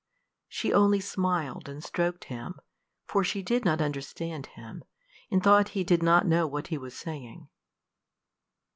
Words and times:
She 0.47 0.73
only 0.73 0.99
smiled 0.99 1.69
and 1.69 1.83
stroked 1.83 2.23
him, 2.23 2.55
for 3.05 3.23
she 3.23 3.43
did 3.43 3.63
not 3.65 3.81
understand 3.83 4.47
him, 4.47 4.83
and 5.29 5.43
thought 5.43 5.69
he 5.77 5.83
did 5.83 6.01
not 6.01 6.25
know 6.25 6.47
what 6.47 6.69
he 6.69 6.77
was 6.79 6.97
saying. 6.97 7.47